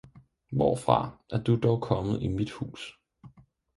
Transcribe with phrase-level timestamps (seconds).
[0.51, 2.97] hvorfra er Du dog kommet i mit Huus!